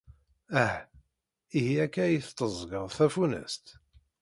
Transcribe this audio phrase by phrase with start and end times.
[0.63, 0.75] Ah,
[1.57, 3.65] ihi akka ay tetteẓẓged tafunast?